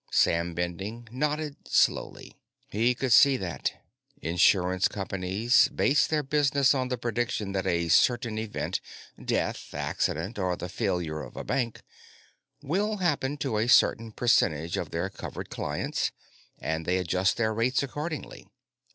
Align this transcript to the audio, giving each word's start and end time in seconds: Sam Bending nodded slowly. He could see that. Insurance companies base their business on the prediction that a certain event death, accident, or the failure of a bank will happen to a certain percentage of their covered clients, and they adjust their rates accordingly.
Sam 0.11 0.55
Bending 0.55 1.07
nodded 1.11 1.57
slowly. 1.67 2.35
He 2.71 2.95
could 2.95 3.13
see 3.13 3.37
that. 3.37 3.73
Insurance 4.19 4.87
companies 4.87 5.67
base 5.67 6.07
their 6.07 6.23
business 6.23 6.73
on 6.73 6.87
the 6.87 6.97
prediction 6.97 7.51
that 7.51 7.67
a 7.67 7.87
certain 7.87 8.39
event 8.39 8.81
death, 9.23 9.75
accident, 9.75 10.39
or 10.39 10.55
the 10.55 10.69
failure 10.69 11.21
of 11.21 11.37
a 11.37 11.43
bank 11.43 11.83
will 12.63 12.97
happen 12.97 13.37
to 13.37 13.59
a 13.59 13.67
certain 13.69 14.11
percentage 14.11 14.75
of 14.75 14.89
their 14.89 15.11
covered 15.11 15.51
clients, 15.51 16.11
and 16.57 16.87
they 16.87 16.97
adjust 16.97 17.37
their 17.37 17.53
rates 17.53 17.83
accordingly. 17.83 18.47